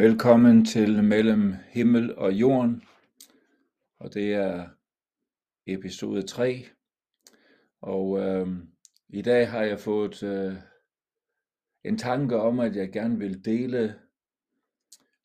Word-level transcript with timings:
Velkommen 0.00 0.64
til 0.64 1.04
Mellem 1.04 1.54
Himmel 1.68 2.14
og 2.16 2.32
Jorden, 2.32 2.82
og 3.98 4.14
det 4.14 4.34
er 4.34 4.68
episode 5.66 6.22
3. 6.22 6.66
Og 7.80 8.18
øh, 8.18 8.48
i 9.08 9.22
dag 9.22 9.50
har 9.50 9.62
jeg 9.62 9.80
fået 9.80 10.22
øh, 10.22 10.54
en 11.84 11.98
tanke 11.98 12.36
om, 12.36 12.60
at 12.60 12.76
jeg 12.76 12.92
gerne 12.92 13.18
vil 13.18 13.44
dele 13.44 14.00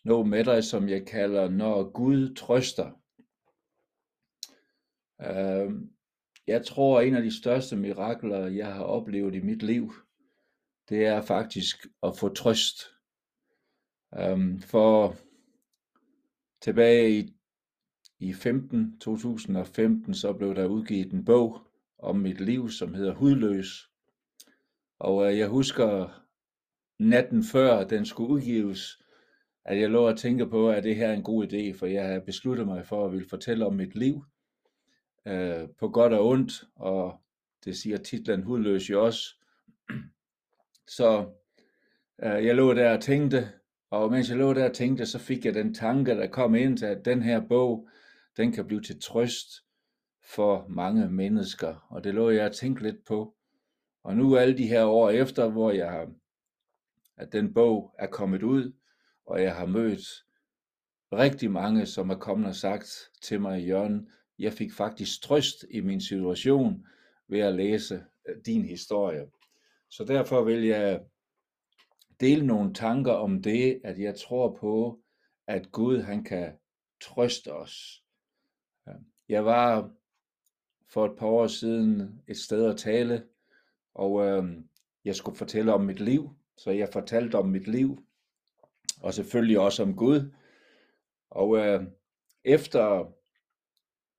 noget 0.04 0.28
med 0.28 0.44
dig, 0.44 0.64
som 0.64 0.90
jeg 0.90 1.08
kalder, 1.08 1.50
når 1.50 1.92
Gud 1.92 2.36
trøster. 2.36 2.92
Øh, 5.22 5.72
jeg 6.48 6.66
tror, 6.66 7.00
at 7.00 7.08
en 7.08 7.16
af 7.16 7.24
de 7.24 7.38
største 7.42 7.76
mirakler, 7.76 8.48
jeg 8.48 8.74
har 8.74 8.84
oplevet 8.84 9.36
i 9.36 9.42
mit 9.42 9.64
liv, 9.64 9.94
det 10.90 11.06
er 11.06 11.22
faktisk 11.22 11.88
at 12.04 12.18
få 12.18 12.34
trøst 12.34 12.95
Um, 14.20 14.60
for 14.60 15.16
tilbage 16.62 17.20
i, 17.20 17.34
i 18.20 18.34
15, 18.34 19.00
2015, 19.00 20.14
så 20.14 20.34
blev 20.34 20.56
der 20.56 20.66
udgivet 20.66 21.12
en 21.12 21.26
bog 21.26 21.62
om 22.00 22.16
mit 22.16 22.42
liv, 22.42 22.70
som 22.70 22.94
hedder 22.94 23.14
Hudløs. 23.14 23.90
Og 25.00 25.16
uh, 25.16 25.38
jeg 25.38 25.48
husker 25.48 26.22
natten 27.00 27.44
før 27.44 27.84
den 27.84 28.06
skulle 28.06 28.30
udgives, 28.30 29.04
at 29.66 29.80
jeg 29.80 29.90
lå 29.90 30.08
og 30.08 30.18
tænkte 30.18 30.48
på, 30.48 30.70
at 30.70 30.84
det 30.84 30.96
her 30.96 31.08
er 31.08 31.14
en 31.14 31.24
god 31.24 31.48
idé, 31.48 31.80
for 31.80 31.86
jeg 31.86 32.08
har 32.08 32.20
besluttet 32.20 32.68
mig 32.68 32.86
for 32.86 33.06
at 33.06 33.12
ville 33.12 33.30
fortælle 33.30 33.66
om 33.66 33.74
mit 33.74 33.96
liv, 33.96 34.16
uh, 35.26 35.70
på 35.80 35.90
godt 35.90 36.14
og 36.14 36.28
ondt, 36.28 36.64
og 36.76 37.22
det 37.66 37.78
siger 37.78 37.98
titlen 37.98 38.44
Hudløs 38.44 38.90
jo 38.90 39.06
også. 39.06 39.36
Så 40.98 41.26
uh, 42.24 42.46
jeg 42.46 42.56
lå 42.56 42.74
der 42.74 42.96
og 42.96 43.02
tænkte, 43.02 43.50
og 43.90 44.12
mens 44.12 44.30
jeg 44.30 44.38
lå 44.38 44.54
der 44.54 44.70
og 44.70 44.76
tænkte, 44.76 45.06
så 45.06 45.20
fik 45.20 45.46
jeg 45.46 45.54
den 45.54 45.74
tanke, 45.74 46.12
der 46.12 46.28
kom 46.28 46.56
ind 46.56 46.78
til, 46.78 46.86
at 46.86 47.06
den 47.06 47.22
her 47.22 47.48
bog, 47.48 47.90
den 48.38 48.52
kan 48.52 48.66
blive 48.66 48.82
til 48.82 49.02
trøst 49.02 49.48
for 50.24 50.66
mange 50.70 51.10
mennesker. 51.10 51.88
Og 51.90 52.04
det 52.04 52.14
lå 52.14 52.30
jeg 52.30 52.46
og 52.46 52.56
tænkte 52.56 52.84
lidt 52.84 53.06
på. 53.06 53.36
Og 54.04 54.18
nu 54.18 54.38
alle 54.38 54.58
de 54.58 54.68
her 54.68 54.86
år 54.86 55.10
efter, 55.10 55.50
hvor 55.50 55.72
jeg 55.72 55.92
har, 55.92 56.12
at 57.18 57.34
den 57.34 57.54
bog 57.54 57.96
er 58.00 58.08
kommet 58.08 58.44
ud, 58.44 58.74
og 59.26 59.42
jeg 59.42 59.56
har 59.56 59.66
mødt 59.66 60.26
rigtig 61.14 61.52
mange, 61.52 61.86
som 61.86 62.10
er 62.10 62.16
kommet 62.16 62.48
og 62.48 62.56
sagt 62.56 63.12
til 63.22 63.42
mig, 63.42 63.60
i 63.60 63.64
hjørnen, 63.64 64.10
jeg 64.40 64.54
fik 64.54 64.74
faktisk 64.74 65.22
trøst 65.22 65.66
i 65.70 65.82
min 65.82 66.02
situation 66.02 66.86
ved 67.28 67.40
at 67.40 67.56
læse 67.56 68.04
øh, 68.30 68.36
din 68.46 68.66
historie. 68.66 69.26
Så 69.90 70.04
derfor 70.04 70.44
vil 70.44 70.64
jeg 70.64 71.02
dele 72.20 72.48
nogle 72.48 72.74
tanker 72.74 73.12
om 73.12 73.42
det, 73.42 73.82
at 73.84 74.00
jeg 74.00 74.16
tror 74.16 74.58
på, 74.60 75.00
at 75.48 75.72
Gud 75.72 76.02
han 76.02 76.24
kan 76.24 76.54
trøste 77.02 77.54
os. 77.54 78.04
Jeg 79.30 79.46
var 79.46 79.92
for 80.90 81.06
et 81.06 81.18
par 81.18 81.28
år 81.28 81.48
siden 81.48 82.22
et 82.28 82.38
sted 82.38 82.70
at 82.70 82.78
tale, 82.78 83.24
og 83.94 84.26
øh, 84.26 84.44
jeg 85.06 85.16
skulle 85.16 85.38
fortælle 85.38 85.74
om 85.74 85.82
mit 85.82 86.00
liv, 86.00 86.30
så 86.58 86.72
jeg 86.72 86.90
fortalte 86.94 87.36
om 87.36 87.50
mit 87.50 87.68
liv, 87.68 88.06
og 89.02 89.14
selvfølgelig 89.14 89.60
også 89.60 89.84
om 89.84 89.96
Gud. 89.96 90.32
Og 91.30 91.58
øh, 91.58 91.84
efter, 92.44 93.14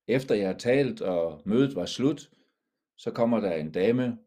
efter 0.07 0.35
jeg 0.35 0.47
har 0.47 0.57
talt, 0.57 1.01
og 1.01 1.41
mødet 1.45 1.75
var 1.75 1.85
slut, 1.85 2.31
så 2.95 3.11
kommer 3.11 3.39
der 3.39 3.53
en 3.53 3.71
dame 3.71 4.17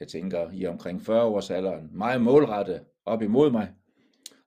jeg 0.00 0.08
tænker 0.08 0.50
i 0.50 0.66
omkring 0.66 1.02
40 1.02 1.24
års 1.24 1.50
alderen, 1.50 1.90
meget 1.92 2.22
målrettet 2.22 2.84
op 3.04 3.22
imod 3.22 3.50
mig, 3.50 3.74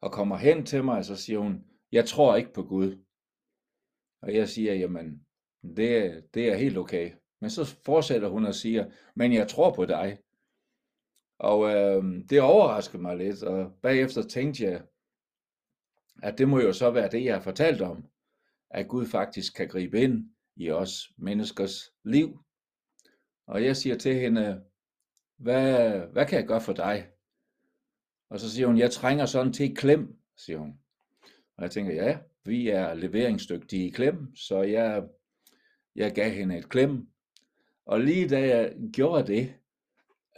og 0.02 0.12
kommer 0.12 0.38
hen 0.38 0.66
til 0.66 0.84
mig, 0.84 0.98
og 0.98 1.06
så 1.06 1.16
siger 1.16 1.40
hun, 1.40 1.66
jeg 1.92 2.06
tror 2.06 2.36
ikke 2.36 2.54
på 2.54 2.64
Gud. 2.64 3.04
Og 4.22 4.36
jeg 4.36 4.50
siger, 4.50 4.74
jamen, 4.74 5.26
det, 5.78 6.24
det 6.34 6.50
er 6.50 6.56
helt 6.56 6.78
okay. 6.78 7.12
Men 7.42 7.50
så 7.50 7.66
fortsætter 7.86 8.30
hun 8.30 8.46
og 8.46 8.56
siger, 8.56 8.92
men 9.16 9.34
jeg 9.34 9.48
tror 9.48 9.74
på 9.74 9.86
dig. 9.86 10.18
Og 11.40 11.70
øh, 11.70 12.04
det 12.30 12.42
overraskede 12.42 13.02
mig 13.02 13.18
lidt, 13.18 13.44
og 13.44 13.72
bagefter 13.82 14.22
tænkte 14.22 14.64
jeg, 14.64 14.82
at 16.24 16.38
det 16.38 16.50
må 16.50 16.60
jo 16.60 16.74
så 16.74 16.92
være 16.92 17.10
det, 17.10 17.26
jeg 17.26 17.36
har 17.36 17.42
fortalt 17.42 17.82
om, 17.82 18.06
at 18.72 18.88
Gud 18.88 19.06
faktisk 19.06 19.56
kan 19.56 19.68
gribe 19.68 20.02
ind 20.02 20.30
i 20.56 20.72
os 20.72 21.12
menneskers 21.18 21.94
liv. 22.04 22.40
Og 23.48 23.64
jeg 23.64 23.78
siger 23.78 23.98
til 23.98 24.16
hende, 24.16 24.64
hvad, 25.40 26.00
hvad 26.00 26.26
kan 26.26 26.40
jeg 26.40 26.48
gøre 26.48 26.62
for 26.62 26.74
dig? 26.74 27.08
Og 28.30 28.40
så 28.40 28.52
siger 28.52 28.68
hun, 28.68 28.78
jeg 28.78 28.92
trænger 28.92 29.26
sådan 29.26 29.54
til 29.54 29.72
et 29.72 29.78
klem, 29.78 30.18
siger 30.38 30.60
hun. 30.60 30.80
Og 31.58 31.64
jeg 31.64 31.72
tænker, 31.72 31.94
ja, 31.94 32.18
vi 32.46 32.70
er 32.70 32.94
leveringsdygtige 32.94 33.88
i 33.88 33.90
klem, 33.90 34.36
så 34.36 34.62
jeg, 34.62 35.04
jeg 35.96 36.14
gav 36.14 36.32
hende 36.32 36.58
et 36.58 36.70
klem. 36.70 37.08
Og 37.86 38.02
lige 38.02 38.30
da 38.30 38.40
jeg 38.40 38.74
gjorde 38.94 39.28
det, 39.28 39.54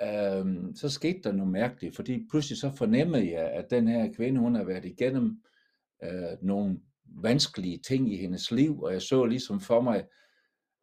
øh, 0.01 0.75
så 0.75 0.89
skete 0.89 1.21
der 1.23 1.31
noget 1.31 1.51
mærkeligt, 1.51 1.95
fordi 1.95 2.27
pludselig 2.29 2.57
så 2.57 2.71
fornemmede 2.77 3.31
jeg, 3.31 3.51
at 3.51 3.69
den 3.69 3.87
her 3.87 4.13
kvinde, 4.13 4.39
hun 4.39 4.55
har 4.55 4.63
været 4.63 4.85
igennem 4.85 5.41
øh, 6.03 6.37
nogle 6.41 6.79
vanskelige 7.05 7.77
ting 7.77 8.13
i 8.13 8.17
hendes 8.17 8.51
liv, 8.51 8.81
og 8.81 8.93
jeg 8.93 9.01
så 9.01 9.25
ligesom 9.25 9.59
for 9.59 9.81
mig 9.81 10.05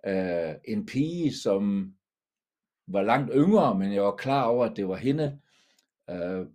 øh, 0.07 0.55
en 0.65 0.87
pige, 0.87 1.35
som 1.35 1.95
var 2.89 3.03
langt 3.03 3.31
yngre, 3.35 3.79
men 3.79 3.93
jeg 3.93 4.03
var 4.03 4.17
klar 4.17 4.45
over, 4.45 4.65
at 4.65 4.77
det 4.77 4.89
var 4.89 4.97
hende, 4.97 5.41
øh, 6.11 6.47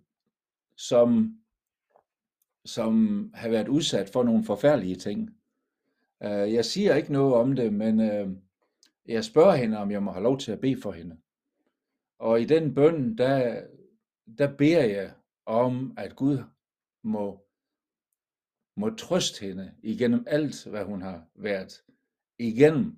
som, 0.76 1.38
som 2.64 3.30
havde 3.34 3.52
været 3.52 3.68
udsat 3.68 4.10
for 4.10 4.22
nogle 4.22 4.44
forfærdelige 4.44 4.96
ting. 4.96 5.30
Øh, 6.22 6.52
jeg 6.52 6.64
siger 6.64 6.94
ikke 6.94 7.12
noget 7.12 7.34
om 7.34 7.56
det, 7.56 7.72
men 7.72 8.00
øh, 8.00 8.30
jeg 9.06 9.24
spørger 9.24 9.54
hende, 9.56 9.78
om 9.78 9.90
jeg 9.90 10.02
må 10.02 10.12
have 10.12 10.22
lov 10.22 10.38
til 10.38 10.52
at 10.52 10.60
bede 10.60 10.82
for 10.82 10.92
hende. 10.92 11.16
Og 12.18 12.40
i 12.40 12.44
den 12.44 12.74
bøn, 12.74 13.18
der, 13.18 13.62
der 14.38 14.56
beder 14.56 14.84
jeg 14.84 15.12
om, 15.46 15.94
at 15.96 16.16
Gud 16.16 16.38
må, 17.02 17.44
må 18.76 18.90
trøste 18.90 19.46
hende 19.46 19.74
igennem 19.82 20.24
alt, 20.26 20.66
hvad 20.66 20.84
hun 20.84 21.02
har 21.02 21.26
været 21.34 21.82
igennem. 22.38 22.96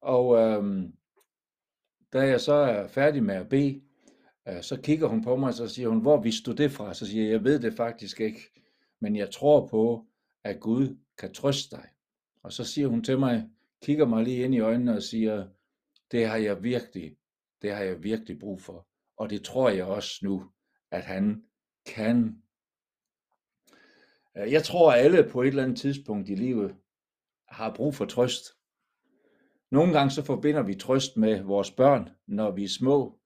Og 0.00 0.38
øh, 0.38 0.88
da 2.12 2.18
jeg 2.18 2.40
så 2.40 2.52
er 2.52 2.88
færdig 2.88 3.22
med 3.22 3.34
at 3.34 3.48
bede, 3.48 3.82
øh, 4.48 4.62
så 4.62 4.80
kigger 4.80 5.08
hun 5.08 5.24
på 5.24 5.36
mig, 5.36 5.48
og 5.48 5.54
så 5.54 5.68
siger 5.68 5.88
hun, 5.88 6.00
hvor 6.00 6.20
vidste 6.22 6.50
du 6.50 6.56
det 6.56 6.72
fra? 6.72 6.94
Så 6.94 7.06
siger 7.06 7.24
jeg, 7.24 7.32
jeg 7.32 7.44
ved 7.44 7.58
det 7.58 7.74
faktisk 7.74 8.20
ikke, 8.20 8.40
men 9.00 9.16
jeg 9.16 9.30
tror 9.30 9.66
på, 9.66 10.06
at 10.44 10.60
Gud 10.60 10.98
kan 11.18 11.32
trøste 11.34 11.76
dig. 11.76 11.88
Og 12.42 12.52
så 12.52 12.64
siger 12.64 12.88
hun 12.88 13.04
til 13.04 13.18
mig, 13.18 13.48
kigger 13.82 14.06
mig 14.06 14.24
lige 14.24 14.44
ind 14.44 14.54
i 14.54 14.60
øjnene 14.60 14.96
og 14.96 15.02
siger, 15.02 15.48
det 16.10 16.26
har 16.26 16.36
jeg 16.36 16.62
virkelig, 16.62 17.16
det 17.62 17.74
har 17.74 17.82
jeg 17.82 18.02
virkelig 18.02 18.38
brug 18.38 18.60
for. 18.60 18.86
Og 19.16 19.30
det 19.30 19.44
tror 19.44 19.68
jeg 19.68 19.84
også 19.84 20.18
nu, 20.22 20.44
at 20.90 21.04
han 21.04 21.42
kan. 21.86 22.42
Øh, 24.36 24.52
jeg 24.52 24.64
tror, 24.64 24.92
at 24.92 24.98
alle 24.98 25.28
på 25.30 25.42
et 25.42 25.48
eller 25.48 25.62
andet 25.62 25.78
tidspunkt 25.78 26.28
i 26.28 26.34
livet 26.34 26.76
har 27.48 27.74
brug 27.74 27.94
for 27.94 28.04
trøst. 28.04 28.44
Nogle 29.72 29.92
gange 29.92 30.10
så 30.10 30.24
forbinder 30.24 30.62
vi 30.62 30.74
trøst 30.74 31.16
med 31.16 31.42
vores 31.42 31.70
børn, 31.70 32.08
når 32.26 32.50
vi 32.50 32.64
er 32.64 32.68
små, 32.68 33.18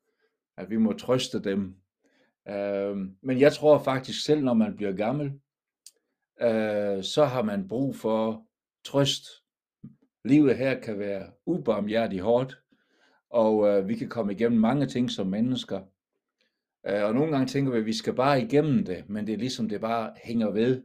at 0.56 0.70
vi 0.70 0.76
må 0.76 0.92
trøste 0.92 1.42
dem. 1.42 1.76
Øh, 2.48 2.96
men 3.22 3.40
jeg 3.40 3.52
tror 3.52 3.78
faktisk 3.78 4.24
selv, 4.24 4.42
når 4.42 4.54
man 4.54 4.76
bliver 4.76 4.92
gammel, 4.92 5.26
øh, 6.40 7.04
så 7.04 7.24
har 7.24 7.42
man 7.42 7.68
brug 7.68 7.96
for 7.96 8.46
trøst. 8.84 9.26
Livet 10.24 10.56
her 10.56 10.80
kan 10.80 10.98
være 10.98 11.30
ubarmhjertigt 11.46 12.22
hårdt, 12.22 12.58
og 13.30 13.68
øh, 13.68 13.88
vi 13.88 13.94
kan 13.94 14.08
komme 14.08 14.32
igennem 14.32 14.60
mange 14.60 14.86
ting 14.86 15.10
som 15.10 15.26
mennesker. 15.26 15.80
Øh, 16.86 17.04
og 17.04 17.14
nogle 17.14 17.30
gange 17.30 17.46
tænker 17.46 17.72
vi, 17.72 17.78
at 17.78 17.86
vi 17.86 17.92
skal 17.92 18.14
bare 18.14 18.42
igennem 18.42 18.84
det, 18.84 19.08
men 19.08 19.26
det 19.26 19.32
er 19.32 19.38
ligesom 19.38 19.68
det 19.68 19.80
bare 19.80 20.12
hænger 20.24 20.50
ved. 20.50 20.82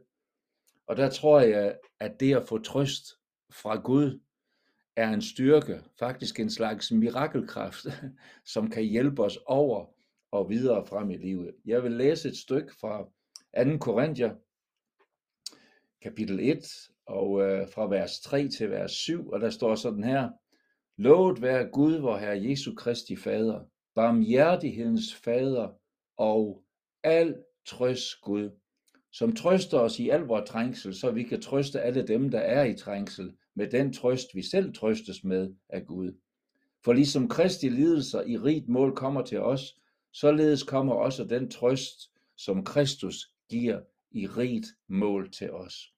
Og 0.86 0.96
der 0.96 1.10
tror 1.10 1.40
jeg, 1.40 1.76
at 2.00 2.20
det 2.20 2.36
at 2.36 2.48
få 2.48 2.58
trøst 2.58 3.04
fra 3.50 3.76
Gud, 3.76 4.20
er 4.96 5.08
en 5.08 5.22
styrke, 5.22 5.80
faktisk 5.98 6.40
en 6.40 6.50
slags 6.50 6.92
mirakelkraft, 6.92 7.86
som 8.54 8.70
kan 8.70 8.84
hjælpe 8.84 9.22
os 9.24 9.38
over 9.46 9.86
og 10.30 10.50
videre 10.50 10.86
frem 10.86 11.10
i 11.10 11.16
livet. 11.16 11.54
Jeg 11.64 11.82
vil 11.82 11.92
læse 11.92 12.28
et 12.28 12.36
stykke 12.36 12.72
fra 12.80 13.08
2. 13.64 13.78
Korinther, 13.78 14.34
kapitel 16.02 16.40
1, 16.40 16.90
og 17.06 17.42
øh, 17.42 17.68
fra 17.68 17.88
vers 17.88 18.20
3 18.20 18.48
til 18.48 18.70
vers 18.70 18.92
7, 18.92 19.28
og 19.28 19.40
der 19.40 19.50
står 19.50 19.74
sådan 19.74 20.04
her, 20.04 20.30
Lovet 20.96 21.42
være 21.42 21.68
Gud, 21.72 21.94
vor 21.94 22.18
Herre 22.18 22.42
Jesu 22.42 22.74
Kristi 22.74 23.16
Fader, 23.16 23.60
barmhjertighedens 23.94 25.14
Fader 25.14 25.68
og 26.16 26.62
al 27.02 27.36
trøst 27.66 28.20
Gud, 28.22 28.50
som 29.12 29.34
trøster 29.34 29.78
os 29.78 29.98
i 29.98 30.08
al 30.08 30.20
vores 30.20 30.50
trængsel, 30.50 30.94
så 30.94 31.10
vi 31.10 31.22
kan 31.22 31.40
trøste 31.40 31.80
alle 31.80 32.06
dem, 32.06 32.30
der 32.30 32.38
er 32.38 32.64
i 32.64 32.76
trængsel, 32.76 33.32
med 33.54 33.70
den 33.70 33.92
trøst, 33.92 34.34
vi 34.34 34.42
selv 34.42 34.74
trøstes 34.74 35.24
med 35.24 35.54
af 35.68 35.86
Gud. 35.86 36.12
For 36.84 36.92
ligesom 36.92 37.28
Kristi 37.28 37.68
lidelser 37.68 38.22
i 38.22 38.36
rigt 38.38 38.68
mål 38.68 38.96
kommer 38.96 39.22
til 39.22 39.40
os, 39.40 39.76
således 40.12 40.62
kommer 40.62 40.94
også 40.94 41.24
den 41.24 41.50
trøst, 41.50 42.10
som 42.36 42.64
Kristus 42.64 43.32
giver 43.48 43.80
i 44.10 44.26
rigt 44.26 44.66
mål 44.88 45.30
til 45.30 45.50
os. 45.52 45.92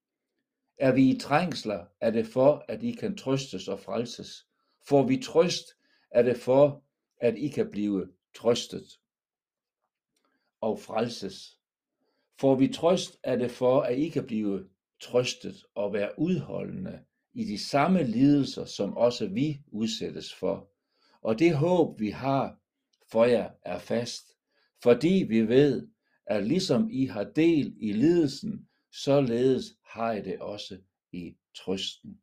Er 0.79 0.93
vi 0.93 1.11
i 1.11 1.19
trængsler, 1.19 1.87
er 2.01 2.11
det 2.11 2.27
for, 2.27 2.65
at 2.69 2.83
I 2.83 2.93
kan 2.93 3.17
trøstes 3.17 3.69
og 3.69 3.81
frelses. 3.81 4.47
Får 4.89 5.07
vi 5.07 5.17
trøst, 5.17 5.65
er 6.11 6.23
det 6.23 6.37
for, 6.37 6.85
at 7.21 7.39
I 7.39 7.49
kan 7.49 7.71
blive 7.71 8.09
trøstet 8.35 9.01
og 10.61 10.81
frelses. 10.81 11.59
Får 12.41 12.55
vi 12.55 12.69
trøst, 12.69 13.19
er 13.23 13.37
det 13.37 13.51
for, 13.51 13.81
at 13.81 13.99
I 13.99 14.09
kan 14.09 14.27
blive 14.27 14.69
trøstet 15.01 15.65
og 15.75 15.93
være 15.93 16.19
udholdende 16.19 17.05
i 17.35 17.45
de 17.45 17.59
samme 17.59 18.03
lidelser, 18.03 18.65
som 18.65 18.97
også 18.97 19.27
vi 19.27 19.61
udsættes 19.73 20.35
for. 20.35 20.71
Og 21.23 21.39
det 21.39 21.57
håb, 21.57 22.01
vi 22.01 22.11
har 22.11 22.59
for 23.13 23.25
jer, 23.25 23.51
er 23.63 23.79
fast, 23.79 24.37
fordi 24.83 25.27
vi 25.29 25.49
ved, 25.49 25.89
at 26.27 26.47
ligesom 26.47 26.89
I 26.91 27.07
har 27.07 27.25
del 27.25 27.75
i 27.81 27.93
lidelsen, 27.93 28.69
således 28.93 29.65
har 29.87 30.13
I 30.13 30.23
det 30.23 30.39
også 30.39 30.79
i 31.13 31.37
trøsten. 31.55 32.21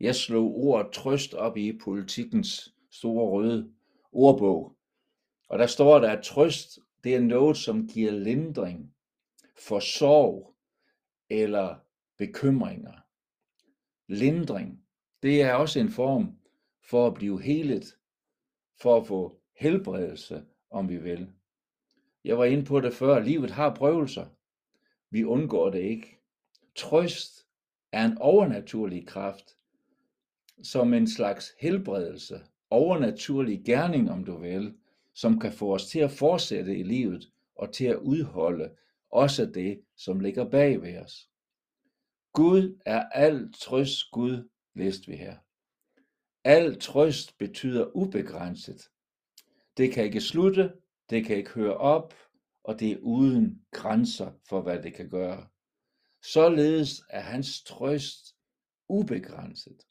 Jeg 0.00 0.14
slog 0.14 0.56
ordet 0.56 0.92
trøst 0.92 1.34
op 1.34 1.56
i 1.56 1.78
politikens 1.78 2.74
store 2.90 3.30
røde 3.30 3.72
ordbog, 4.12 4.76
og 5.48 5.58
der 5.58 5.66
står 5.66 5.98
der, 5.98 6.10
at 6.10 6.24
trøst, 6.24 6.78
det 7.04 7.14
er 7.14 7.20
noget, 7.20 7.56
som 7.56 7.88
giver 7.88 8.12
lindring 8.12 8.94
for 9.58 9.80
sorg 9.80 10.54
eller 11.30 11.76
bekymringer. 12.18 13.03
Lindring, 14.08 14.80
det 15.22 15.42
er 15.42 15.54
også 15.54 15.80
en 15.80 15.90
form 15.90 16.36
for 16.88 17.06
at 17.06 17.14
blive 17.14 17.42
helet, 17.42 17.96
for 18.80 18.96
at 18.96 19.06
få 19.06 19.40
helbredelse, 19.56 20.44
om 20.70 20.88
vi 20.88 20.96
vil. 20.96 21.30
Jeg 22.24 22.38
var 22.38 22.44
inde 22.44 22.64
på 22.64 22.80
det 22.80 22.94
før, 22.94 23.20
livet 23.20 23.50
har 23.50 23.74
prøvelser. 23.74 24.26
Vi 25.10 25.24
undgår 25.24 25.70
det 25.70 25.80
ikke. 25.80 26.18
Trøst 26.76 27.46
er 27.92 28.04
en 28.04 28.18
overnaturlig 28.18 29.06
kraft, 29.06 29.56
som 30.62 30.94
en 30.94 31.08
slags 31.08 31.52
helbredelse, 31.60 32.40
overnaturlig 32.70 33.64
gerning, 33.64 34.10
om 34.10 34.24
du 34.24 34.36
vil, 34.36 34.74
som 35.14 35.40
kan 35.40 35.52
få 35.52 35.74
os 35.74 35.86
til 35.86 35.98
at 35.98 36.10
fortsætte 36.10 36.76
i 36.76 36.82
livet 36.82 37.30
og 37.54 37.72
til 37.72 37.84
at 37.84 37.96
udholde 37.96 38.70
også 39.10 39.46
det, 39.46 39.80
som 39.96 40.20
ligger 40.20 40.50
bag 40.50 40.82
ved 40.82 40.98
os. 40.98 41.28
Gud 42.34 42.80
er 42.86 43.08
al 43.08 43.52
trøst 43.52 44.10
Gud, 44.10 44.48
læste 44.74 45.06
vi 45.06 45.16
her. 45.16 45.36
Al 46.44 46.80
trøst 46.80 47.38
betyder 47.38 47.96
ubegrænset. 47.96 48.88
Det 49.76 49.92
kan 49.92 50.04
ikke 50.04 50.20
slutte, 50.20 50.72
det 51.10 51.26
kan 51.26 51.36
ikke 51.36 51.50
høre 51.50 51.76
op, 51.76 52.14
og 52.64 52.80
det 52.80 52.92
er 52.92 52.98
uden 53.02 53.66
grænser 53.70 54.32
for, 54.48 54.62
hvad 54.62 54.82
det 54.82 54.94
kan 54.94 55.10
gøre. 55.10 55.48
Således 56.22 57.02
er 57.10 57.20
hans 57.20 57.62
trøst 57.62 58.36
ubegrænset. 58.88 59.82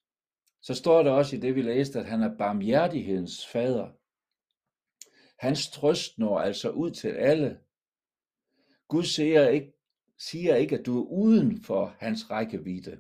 Så 0.62 0.74
står 0.74 1.04
der 1.04 1.12
også 1.12 1.36
i 1.36 1.40
det, 1.40 1.56
vi 1.56 1.62
læste, 1.62 2.00
at 2.00 2.06
han 2.06 2.22
er 2.22 2.38
barmhjertighedens 2.38 3.48
fader. 3.48 3.92
Hans 5.38 5.69
trøst 5.69 6.18
når 6.18 6.40
altså 6.40 6.69
ud 6.69 6.92
til 6.92 7.07
alle. 7.07 7.60
Gud 8.88 9.04
ser 9.04 9.48
ikke, 9.48 9.72
siger 10.29 10.55
ikke, 10.55 10.79
at 10.79 10.85
du 10.85 10.99
er 10.99 11.05
uden 11.05 11.61
for 11.61 11.95
hans 11.99 12.31
rækkevidde, 12.31 12.99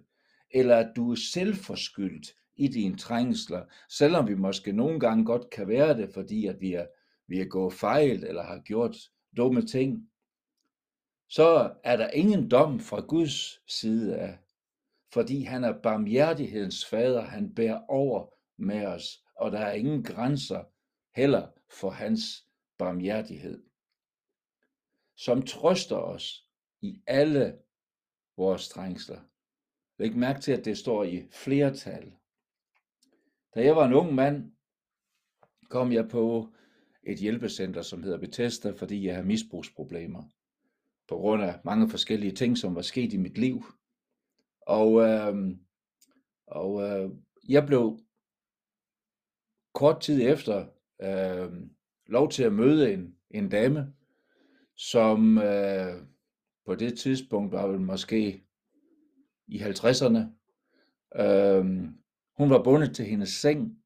eller 0.51 0.77
at 0.77 0.93
du 0.95 1.11
er 1.11 1.15
selvforskyldt 1.15 2.27
i 2.55 2.67
dine 2.67 2.97
trængsler, 2.97 3.65
selvom 3.89 4.27
vi 4.27 4.35
måske 4.35 4.71
nogle 4.71 4.99
gange 4.99 5.25
godt 5.25 5.49
kan 5.49 5.67
være 5.67 5.97
det, 5.97 6.13
fordi 6.13 6.45
at 6.45 6.61
vi 6.61 6.73
er, 6.73 6.85
vi 7.27 7.39
er 7.39 7.45
gået 7.45 7.73
fejl 7.73 8.23
eller 8.23 8.43
har 8.43 8.59
gjort 8.59 8.95
dumme 9.37 9.61
ting, 9.61 10.09
så 11.29 11.73
er 11.83 11.97
der 11.97 12.09
ingen 12.09 12.49
dom 12.49 12.79
fra 12.79 12.99
Guds 12.99 13.71
side 13.73 14.17
af, 14.17 14.37
fordi 15.13 15.43
han 15.43 15.63
er 15.63 15.81
barmhjertighedens 15.81 16.85
fader, 16.85 17.21
han 17.21 17.55
bærer 17.55 17.81
over 17.89 18.27
med 18.57 18.85
os, 18.85 19.23
og 19.35 19.51
der 19.51 19.59
er 19.59 19.73
ingen 19.73 20.03
grænser 20.03 20.63
heller 21.15 21.47
for 21.79 21.89
hans 21.89 22.21
barmhjertighed, 22.77 23.63
som 25.15 25.41
trøster 25.41 25.95
os 25.95 26.42
i 26.83 27.01
alle 27.07 27.57
vores 28.37 28.69
trængsler. 28.69 29.21
Læg 29.99 30.15
mærke 30.15 30.41
til, 30.41 30.51
at 30.51 30.65
det 30.65 30.77
står 30.77 31.03
i 31.03 31.27
flertal. 31.31 32.13
Da 33.55 33.63
jeg 33.63 33.75
var 33.75 33.85
en 33.87 33.93
ung 33.93 34.13
mand, 34.15 34.51
kom 35.69 35.91
jeg 35.91 36.09
på 36.09 36.53
et 37.03 37.19
hjælpecenter, 37.19 37.81
som 37.81 38.03
hedder 38.03 38.17
Bethesda, 38.17 38.71
fordi 38.71 39.05
jeg 39.05 39.15
havde 39.15 39.27
misbrugsproblemer. 39.27 40.23
På 41.07 41.15
grund 41.17 41.43
af 41.43 41.59
mange 41.65 41.89
forskellige 41.89 42.31
ting, 42.31 42.57
som 42.57 42.75
var 42.75 42.81
sket 42.81 43.13
i 43.13 43.17
mit 43.17 43.37
liv. 43.37 43.63
Og, 44.61 45.01
øh, 45.01 45.57
og 46.47 46.81
øh, 46.81 47.11
jeg 47.49 47.65
blev 47.65 47.99
kort 49.73 50.01
tid 50.01 50.21
efter 50.21 50.67
øh, 51.01 51.51
lov 52.05 52.29
til 52.29 52.43
at 52.43 52.53
møde 52.53 52.93
en, 52.93 53.15
en 53.29 53.49
dame, 53.49 53.93
som 54.75 55.37
øh, 55.37 56.12
på 56.65 56.75
det 56.75 56.99
tidspunkt 56.99 57.51
var 57.51 57.67
vel 57.67 57.79
måske 57.79 58.43
i 59.47 59.59
50'erne. 59.59 60.19
Øh, 61.21 61.65
hun 62.37 62.49
var 62.49 62.63
bundet 62.63 62.95
til 62.95 63.05
hendes 63.05 63.29
seng. 63.29 63.83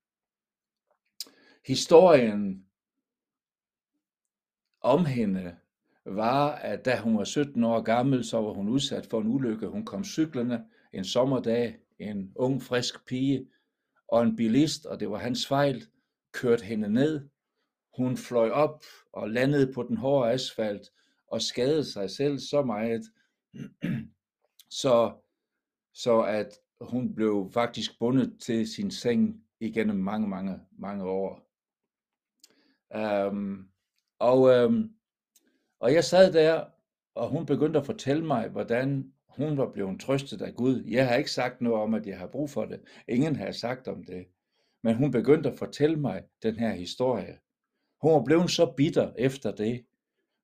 Historien 1.66 2.66
om 4.82 5.06
hende 5.06 5.56
var, 6.06 6.52
at 6.52 6.86
da 6.86 7.00
hun 7.00 7.18
var 7.18 7.24
17 7.24 7.64
år 7.64 7.82
gammel, 7.82 8.26
så 8.26 8.42
var 8.42 8.54
hun 8.54 8.70
udsat 8.70 9.06
for 9.06 9.22
en 9.22 9.28
ulykke. 9.28 9.68
Hun 9.68 9.86
kom 9.86 10.04
cyklerne 10.04 10.66
en 10.94 11.04
sommerdag, 11.04 11.78
en 12.00 12.32
ung, 12.36 12.64
frisk 12.64 13.06
pige, 13.08 13.48
og 14.08 14.24
en 14.24 14.36
bilist, 14.36 14.86
og 14.86 15.00
det 15.00 15.10
var 15.10 15.18
hans 15.18 15.48
fejl, 15.48 15.84
kørte 16.32 16.66
hende 16.66 16.90
ned. 16.90 17.30
Hun 17.98 18.18
fløj 18.18 18.50
op 18.50 18.84
og 19.14 19.30
landede 19.30 19.74
på 19.74 19.84
den 19.84 19.98
hårde 19.98 20.32
asfalt 20.32 20.92
og 21.28 21.42
skadede 21.42 21.84
sig 21.84 22.10
selv 22.10 22.40
så 22.40 22.64
meget, 22.64 23.02
så, 24.82 25.14
så 25.94 26.22
at 26.22 26.60
hun 26.82 27.16
blev 27.16 27.50
faktisk 27.54 28.00
bundet 28.00 28.38
til 28.40 28.68
sin 28.68 28.92
seng 28.92 29.44
igennem 29.60 29.98
mange, 29.98 30.28
mange, 30.28 30.60
mange 30.72 31.04
år. 31.04 31.48
Um, 33.30 33.70
og, 34.20 34.40
um, 34.42 34.92
og 35.80 35.94
jeg 35.94 36.04
sad 36.04 36.34
der, 36.34 36.66
og 37.16 37.30
hun 37.30 37.46
begyndte 37.46 37.80
at 37.80 37.86
fortælle 37.86 38.26
mig, 38.26 38.50
hvordan 38.50 39.14
hun 39.28 39.58
var 39.58 39.72
blevet 39.72 40.00
trøstet 40.00 40.42
af 40.42 40.56
Gud. 40.56 40.84
Jeg 40.84 41.08
har 41.08 41.16
ikke 41.16 41.32
sagt 41.32 41.62
noget 41.62 41.82
om, 41.82 41.94
at 41.94 42.08
jeg 42.08 42.20
har 42.20 42.28
brug 42.28 42.50
for 42.50 42.66
det. 42.66 42.82
Ingen 43.08 43.36
har 43.36 43.52
sagt 43.52 43.88
om 43.88 44.04
det. 44.04 44.28
Men 44.84 44.96
hun 44.96 45.12
begyndte 45.12 45.50
at 45.50 45.58
fortælle 45.58 45.96
mig 45.96 46.24
den 46.44 46.56
her 46.56 46.72
historie. 46.72 47.40
Hun 48.02 48.14
var 48.14 48.24
blevet 48.24 48.52
så 48.52 48.74
bitter 48.78 49.14
efter 49.18 49.52
det, 49.52 49.86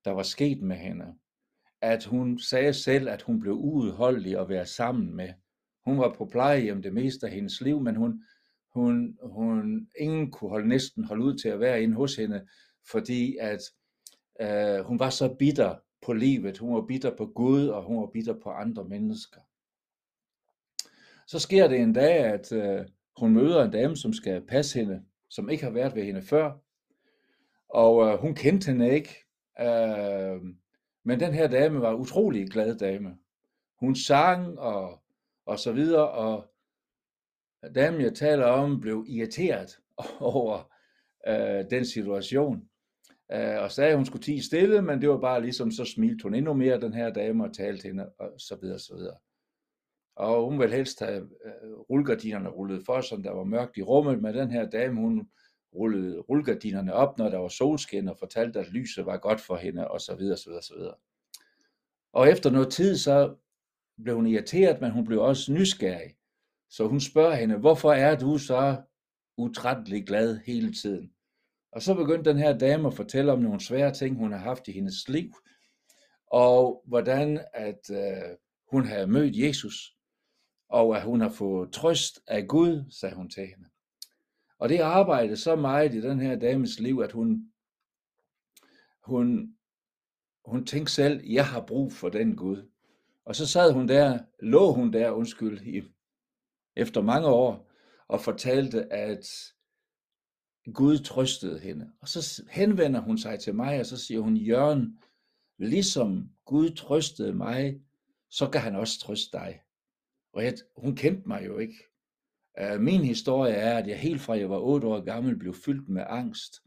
der 0.05 0.12
var 0.12 0.24
sket 0.24 0.62
med 0.62 0.75
hende, 0.75 1.05
at 1.81 2.05
hun 2.05 2.39
sagde 2.39 2.74
selv, 2.74 3.10
at 3.10 3.22
hun 3.22 3.39
blev 3.39 3.53
uudholdelig 3.53 4.39
at 4.39 4.50
være 4.50 4.65
sammen 4.65 5.15
med. 5.15 5.29
Hun 5.86 6.00
var 6.00 6.13
på 6.13 6.25
plejehjem 6.25 6.81
det 6.81 6.93
meste 6.93 7.27
af 7.27 7.33
hendes 7.33 7.62
liv, 7.62 7.81
men 7.81 7.95
hun, 7.95 8.24
hun, 8.74 9.17
hun, 9.24 9.88
ingen 10.00 10.31
kunne 10.31 10.50
holde, 10.50 10.67
næsten 10.67 11.03
holde 11.03 11.24
ud 11.25 11.38
til 11.38 11.50
at 11.50 11.60
være 11.60 11.83
inde 11.83 11.95
hos 11.95 12.15
hende, 12.15 12.48
fordi 12.91 13.38
at 13.38 13.62
øh, 14.41 14.86
hun 14.86 15.00
var 15.00 15.10
så 15.10 15.36
bitter 15.39 15.75
på 16.05 16.13
livet. 16.13 16.57
Hun 16.57 16.75
var 16.75 16.81
bitter 16.81 17.15
på 17.17 17.25
Gud, 17.25 17.67
og 17.67 17.83
hun 17.83 18.01
var 18.01 18.10
bitter 18.13 18.39
på 18.43 18.50
andre 18.50 18.83
mennesker. 18.83 19.41
Så 21.27 21.39
sker 21.39 21.67
det 21.67 21.79
en 21.79 21.93
dag, 21.93 22.17
at 22.17 22.51
øh, 22.51 22.86
hun 23.17 23.33
møder 23.33 23.63
en 23.63 23.72
dame, 23.72 23.95
som 23.95 24.13
skal 24.13 24.41
passe 24.41 24.79
hende, 24.79 25.03
som 25.29 25.50
ikke 25.50 25.63
har 25.63 25.72
været 25.72 25.95
ved 25.95 26.03
hende 26.03 26.22
før. 26.22 26.51
Og 27.69 28.07
øh, 28.07 28.19
hun 28.19 28.36
kendte 28.36 28.72
hende 28.72 28.89
ikke. 28.89 29.25
Øh, 29.60 30.41
men 31.05 31.19
den 31.19 31.33
her 31.33 31.48
dame 31.48 31.81
var 31.81 31.93
utrolig 31.93 32.50
glad 32.50 32.77
dame. 32.77 33.17
Hun 33.79 33.95
sang 33.95 34.60
og, 34.60 35.00
og 35.45 35.60
så 35.60 35.72
videre, 35.72 36.10
og 36.10 36.53
damen, 37.75 38.01
jeg 38.01 38.13
taler 38.13 38.45
om, 38.45 38.81
blev 38.81 39.05
irriteret 39.07 39.79
over 40.19 40.72
øh, 41.27 41.69
den 41.69 41.86
situation. 41.86 42.69
Øh, 43.31 43.62
og 43.62 43.72
sagde, 43.72 43.89
at 43.89 43.95
hun 43.95 44.05
skulle 44.05 44.24
tige 44.24 44.43
stille, 44.43 44.81
men 44.81 45.01
det 45.01 45.10
var 45.10 45.17
bare 45.19 45.41
ligesom, 45.41 45.72
så 45.72 45.86
smilte 45.86 46.24
hun 46.24 46.36
endnu 46.36 46.53
mere, 46.53 46.81
den 46.81 46.93
her 46.93 47.13
dame, 47.13 47.43
og 47.43 47.53
talte 47.53 47.88
hende, 47.88 48.10
og 48.19 48.31
så 48.38 48.57
videre, 48.62 48.79
så 48.79 48.95
videre. 48.95 49.17
Og 50.15 50.45
hun 50.50 50.60
ville 50.60 50.75
helst 50.75 51.00
have 51.00 51.22
øh, 51.22 51.74
rullegardinerne 51.89 52.50
rullet 52.50 52.86
for, 52.86 53.01
så 53.01 53.22
der 53.24 53.31
var 53.31 53.43
mørkt 53.43 53.77
i 53.77 53.81
rummet, 53.81 54.22
men 54.22 54.33
den 54.33 54.51
her 54.51 54.69
dame, 54.69 55.01
hun 55.01 55.29
rullede 55.75 56.20
rullegardinerne 56.20 56.94
op, 56.94 57.18
når 57.18 57.30
der 57.30 57.38
var 57.38 57.48
solskin, 57.48 58.08
og 58.08 58.18
fortalte, 58.20 58.60
at 58.60 58.72
lyset 58.72 59.06
var 59.06 59.18
godt 59.18 59.42
for 59.42 59.56
hende, 59.56 59.88
og 59.88 60.01
så 60.01 60.15
videre, 60.15 60.38
så 60.38 60.50
videre, 60.50 60.63
så 60.63 60.75
videre. 60.75 60.96
Og 62.13 62.30
efter 62.30 62.50
noget 62.50 62.72
tid, 62.72 62.98
så 62.98 63.36
blev 64.03 64.15
hun 64.15 64.27
irriteret, 64.27 64.82
men 64.82 64.92
hun 64.92 65.06
blev 65.06 65.22
også 65.22 65.53
nysgerrig. 65.53 66.15
Så 66.70 66.88
hun 66.88 67.00
spørger 67.00 67.36
hende, 67.36 67.58
hvorfor 67.58 67.92
er 67.92 68.15
du 68.15 68.38
så 68.38 68.82
utrættelig 69.38 70.08
glad 70.08 70.39
hele 70.46 70.74
tiden? 70.74 71.13
Og 71.72 71.82
så 71.82 71.94
begyndte 71.96 72.30
den 72.30 72.39
her 72.39 72.58
dame 72.58 72.88
at 72.88 72.94
fortælle 72.94 73.32
om 73.32 73.39
nogle 73.39 73.60
svære 73.62 73.94
ting, 73.94 74.18
hun 74.18 74.32
har 74.32 74.39
haft 74.39 74.68
i 74.68 74.72
hendes 74.72 75.10
liv. 75.10 75.34
og 76.27 76.84
hvordan 76.88 77.46
at 77.53 77.89
øh, 77.92 78.38
hun 78.72 78.86
havde 78.86 79.08
mødt 79.08 79.36
Jesus, 79.38 79.96
og 80.70 80.98
at 80.98 81.03
hun 81.03 81.22
har 81.22 81.30
fået 81.30 81.72
trøst 81.72 82.20
af 82.27 82.48
Gud, 82.48 82.84
sagde 82.89 83.15
hun 83.15 83.30
til 83.30 83.48
hende. 83.48 83.70
Og 84.63 84.70
det 84.70 84.79
arbejdede 84.79 85.38
så 85.38 85.55
meget 85.55 85.96
i 85.96 86.01
den 86.01 86.20
her 86.20 86.36
dames 86.36 86.79
liv, 86.79 87.00
at 87.03 87.12
hun, 87.12 87.51
hun, 89.03 89.55
hun 90.46 90.65
tænkte 90.65 90.93
selv, 90.93 91.25
jeg 91.25 91.48
har 91.48 91.65
brug 91.65 91.93
for 91.93 92.10
den 92.10 92.36
Gud. 92.36 92.70
Og 93.25 93.36
så 93.36 93.48
sad 93.48 93.74
hun 93.74 93.88
der, 93.88 94.20
lå 94.39 94.72
hun 94.72 94.93
der, 94.93 95.12
undskyld, 95.12 95.62
i, 95.62 95.84
efter 96.75 97.01
mange 97.01 97.27
år, 97.27 97.72
og 98.08 98.22
fortalte, 98.22 98.93
at 98.93 99.53
Gud 100.74 100.98
trøstede 100.98 101.60
hende. 101.60 101.91
Og 102.01 102.08
så 102.08 102.43
henvender 102.51 103.00
hun 103.00 103.17
sig 103.17 103.39
til 103.39 103.55
mig, 103.55 103.79
og 103.79 103.86
så 103.86 103.98
siger 103.98 104.20
hun, 104.20 104.38
Jørgen, 104.38 105.00
ligesom 105.58 106.29
Gud 106.46 106.70
trøstede 106.70 107.34
mig, 107.34 107.82
så 108.29 108.50
kan 108.50 108.62
han 108.62 108.75
også 108.75 109.00
trøste 109.00 109.38
dig. 109.38 109.62
Og 110.34 110.43
jeg, 110.43 110.53
hun 110.77 110.96
kendte 110.96 111.27
mig 111.27 111.46
jo 111.46 111.58
ikke. 111.58 111.92
Øh, 112.60 112.81
min 112.81 113.03
historie 113.03 113.53
er, 113.53 113.77
at 113.77 113.88
jeg 113.88 114.00
helt 114.00 114.22
fra 114.22 114.38
jeg 114.38 114.50
var 114.50 114.60
8 114.60 114.88
år 114.88 115.01
gammel 115.01 115.36
blev 115.39 115.53
fyldt 115.53 115.89
med 115.89 116.03
angst. 116.07 116.62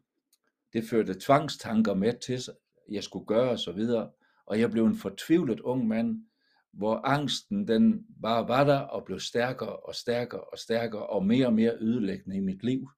Det 0.72 0.84
førte 0.84 1.20
tvangstanker 1.20 1.94
med 1.94 2.14
til, 2.26 2.34
at 2.34 2.54
jeg 2.88 3.02
skulle 3.02 3.26
gøre 3.26 3.50
og 3.50 3.58
så 3.58 3.72
videre. 3.72 4.10
Og 4.46 4.60
jeg 4.60 4.70
blev 4.70 4.86
en 4.86 4.96
fortvivlet 4.96 5.60
ung 5.60 5.88
mand, 5.88 6.24
hvor 6.72 7.00
angsten 7.04 7.68
den 7.68 8.06
bare 8.22 8.48
var 8.48 8.64
der 8.64 8.78
og 8.78 9.04
blev 9.04 9.20
stærkere 9.20 9.76
og 9.76 9.94
stærkere 9.94 10.40
og 10.40 10.58
stærkere 10.58 11.06
og 11.06 11.26
mere 11.26 11.46
og 11.46 11.52
mere 11.52 11.76
ødelæggende 11.80 12.36
i 12.36 12.40
mit 12.40 12.64
liv. 12.64 12.88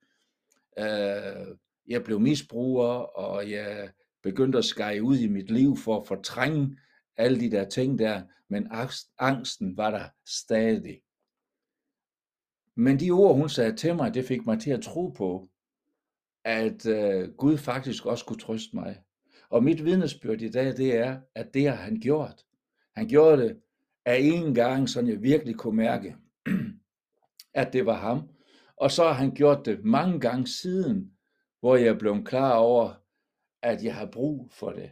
Øh, 0.78 1.56
jeg 1.86 2.04
blev 2.04 2.20
misbruger, 2.20 2.88
og 2.94 3.50
jeg 3.50 3.90
begyndte 4.22 4.58
at 4.58 4.64
skære 4.64 5.02
ud 5.02 5.18
i 5.18 5.28
mit 5.28 5.50
liv 5.50 5.76
for 5.76 6.00
at 6.00 6.06
fortrænge 6.06 6.78
alle 7.16 7.40
de 7.40 7.50
der 7.50 7.68
ting 7.68 7.98
der, 7.98 8.22
men 8.48 8.68
angsten 9.18 9.76
var 9.76 9.90
der 9.90 10.04
stadig. 10.26 11.00
Men 12.80 13.00
de 13.00 13.10
ord, 13.10 13.36
hun 13.36 13.48
sagde 13.48 13.76
til 13.76 13.96
mig, 13.96 14.14
det 14.14 14.24
fik 14.24 14.46
mig 14.46 14.60
til 14.60 14.70
at 14.70 14.82
tro 14.82 15.08
på, 15.08 15.48
at 16.44 16.86
øh, 16.86 17.32
Gud 17.32 17.56
faktisk 17.56 18.06
også 18.06 18.24
kunne 18.24 18.38
trøste 18.38 18.76
mig. 18.76 19.02
Og 19.50 19.64
mit 19.64 19.84
vidnesbyrd 19.84 20.42
i 20.42 20.50
dag, 20.50 20.76
det 20.76 20.96
er, 20.96 21.20
at 21.34 21.54
det 21.54 21.68
har 21.68 21.76
han 21.76 22.00
gjort. 22.00 22.44
Han 22.96 23.08
gjorde 23.08 23.42
det 23.42 23.60
af 24.04 24.16
en 24.16 24.54
gang, 24.54 24.88
så 24.88 25.00
jeg 25.00 25.22
virkelig 25.22 25.56
kunne 25.56 25.76
mærke, 25.76 26.16
at 27.54 27.72
det 27.72 27.86
var 27.86 27.96
ham. 27.96 28.28
Og 28.76 28.90
så 28.90 29.04
har 29.04 29.12
han 29.12 29.34
gjort 29.34 29.66
det 29.66 29.84
mange 29.84 30.20
gange 30.20 30.46
siden, 30.46 31.12
hvor 31.60 31.76
jeg 31.76 31.98
blev 31.98 32.24
klar 32.24 32.54
over, 32.54 32.94
at 33.62 33.84
jeg 33.84 33.94
har 33.94 34.06
brug 34.06 34.50
for 34.52 34.70
det. 34.70 34.90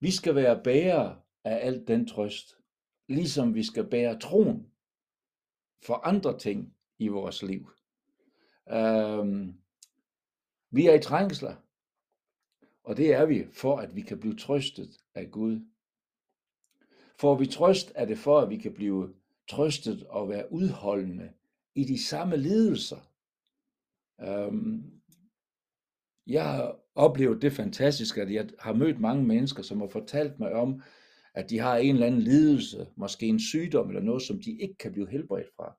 Vi 0.00 0.10
skal 0.10 0.34
være 0.34 0.60
bærere 0.64 1.20
af 1.44 1.66
alt 1.66 1.88
den 1.88 2.06
trøst, 2.06 2.56
ligesom 3.08 3.54
vi 3.54 3.62
skal 3.62 3.86
bære 3.86 4.18
troen 4.18 4.69
for 5.82 5.94
andre 5.94 6.38
ting 6.38 6.74
i 6.98 7.08
vores 7.08 7.42
liv. 7.42 7.70
Øhm, 8.72 9.54
vi 10.70 10.86
er 10.86 10.94
i 10.94 11.02
trængsler, 11.02 11.56
og 12.84 12.96
det 12.96 13.14
er 13.14 13.26
vi 13.26 13.46
for, 13.52 13.76
at 13.76 13.96
vi 13.96 14.00
kan 14.00 14.20
blive 14.20 14.36
trøstet 14.36 14.96
af 15.14 15.30
Gud. 15.30 15.60
Får 17.20 17.34
vi 17.34 17.46
trøst, 17.46 17.92
er 17.94 18.04
det 18.04 18.18
for, 18.18 18.40
at 18.40 18.50
vi 18.50 18.56
kan 18.56 18.74
blive 18.74 19.14
trøstet 19.48 20.06
og 20.06 20.28
være 20.28 20.52
udholdende 20.52 21.32
i 21.74 21.84
de 21.84 22.04
samme 22.04 22.36
lidelser. 22.36 23.10
Øhm, 24.20 25.00
jeg 26.26 26.44
har 26.44 26.76
oplevet 26.94 27.42
det 27.42 27.52
fantastiske, 27.52 28.22
at 28.22 28.32
jeg 28.32 28.48
har 28.58 28.72
mødt 28.72 29.00
mange 29.00 29.24
mennesker, 29.24 29.62
som 29.62 29.80
har 29.80 29.88
fortalt 29.88 30.38
mig 30.38 30.52
om, 30.52 30.82
at 31.34 31.50
de 31.50 31.58
har 31.58 31.76
en 31.76 31.94
eller 31.94 32.06
anden 32.06 32.20
lidelse, 32.20 32.86
måske 32.96 33.26
en 33.26 33.40
sygdom 33.40 33.88
eller 33.88 34.02
noget, 34.02 34.22
som 34.22 34.42
de 34.42 34.50
ikke 34.50 34.74
kan 34.74 34.92
blive 34.92 35.10
helbredt 35.10 35.48
fra, 35.56 35.76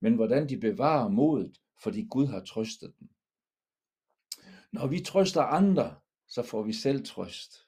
men 0.00 0.14
hvordan 0.14 0.48
de 0.48 0.56
bevarer 0.56 1.08
modet, 1.08 1.60
fordi 1.82 2.06
Gud 2.10 2.26
har 2.26 2.40
trøstet 2.40 2.92
dem. 3.00 3.08
Når 4.72 4.86
vi 4.86 5.00
trøster 5.00 5.42
andre, 5.42 5.96
så 6.28 6.42
får 6.42 6.62
vi 6.62 6.72
selv 6.72 7.04
trøst. 7.04 7.66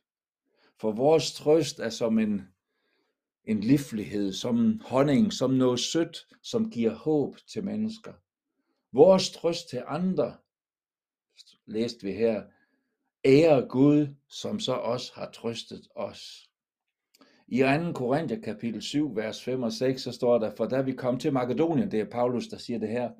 For 0.80 0.92
vores 0.92 1.32
trøst 1.32 1.78
er 1.78 1.88
som 1.88 2.18
en, 2.18 2.42
en 3.44 3.60
livlighed, 3.60 4.32
som 4.32 4.58
en 4.58 4.80
honning, 4.84 5.32
som 5.32 5.50
noget 5.50 5.80
sødt, 5.80 6.26
som 6.42 6.70
giver 6.70 6.94
håb 6.94 7.36
til 7.46 7.64
mennesker. 7.64 8.12
Vores 8.92 9.30
trøst 9.30 9.68
til 9.68 9.82
andre 9.86 10.36
læste 11.66 12.06
vi 12.06 12.12
her, 12.12 12.42
ære 13.24 13.68
Gud, 13.68 14.14
som 14.28 14.60
så 14.60 14.72
også 14.72 15.12
har 15.14 15.30
trøstet 15.30 15.88
os. 15.94 16.51
I 17.48 17.58
2. 17.58 17.92
Korinther 17.92 18.40
kapitel 18.40 18.82
7, 18.82 19.16
vers 19.16 19.44
5 19.44 19.62
og 19.62 19.72
6, 19.72 20.02
så 20.02 20.12
står 20.12 20.38
der, 20.38 20.50
for 20.56 20.66
da 20.66 20.80
vi 20.80 20.92
kom 20.92 21.18
til 21.18 21.32
Makedonien, 21.32 21.90
det 21.90 22.00
er 22.00 22.10
Paulus, 22.10 22.48
der 22.48 22.58
siger 22.58 22.78
det 22.78 22.88
her, 22.88 23.10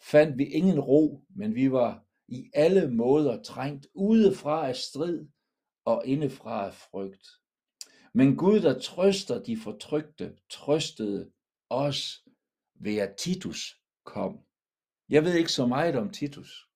fandt 0.00 0.38
vi 0.38 0.44
ingen 0.44 0.80
ro, 0.80 1.24
men 1.28 1.54
vi 1.54 1.72
var 1.72 2.04
i 2.28 2.50
alle 2.54 2.90
måder 2.90 3.42
trængt 3.42 3.86
udefra 3.94 4.68
af 4.68 4.76
strid 4.76 5.26
og 5.84 6.02
indefra 6.06 6.66
af 6.66 6.74
frygt. 6.74 7.26
Men 8.12 8.36
Gud, 8.36 8.60
der 8.60 8.78
trøster 8.78 9.42
de 9.42 9.56
fortrygte, 9.56 10.36
trøstede 10.50 11.30
os 11.70 12.24
ved 12.74 12.96
at 12.96 13.16
Titus 13.16 13.80
kom. 14.04 14.40
Jeg 15.08 15.24
ved 15.24 15.34
ikke 15.34 15.52
så 15.52 15.66
meget 15.66 15.96
om 15.96 16.10
Titus. 16.10 16.68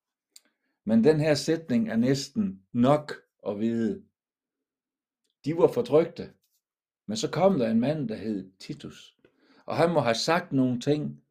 Men 0.84 1.04
den 1.04 1.20
her 1.20 1.34
sætning 1.34 1.88
er 1.88 1.96
næsten 1.96 2.62
nok 2.72 3.12
at 3.48 3.60
vide. 3.60 4.04
De 5.44 5.56
var 5.56 5.68
fortrygte, 5.68 6.32
men 7.10 7.16
så 7.16 7.30
kom 7.30 7.58
der 7.58 7.70
en 7.70 7.80
mand, 7.80 8.08
der 8.08 8.14
hed 8.14 8.50
Titus, 8.58 9.16
og 9.66 9.76
han 9.76 9.90
må 9.90 10.00
have 10.00 10.14
sagt 10.14 10.52
nogle 10.52 10.80
ting, 10.80 11.22